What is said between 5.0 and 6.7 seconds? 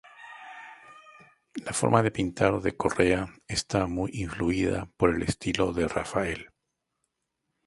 el estilo de Rafael.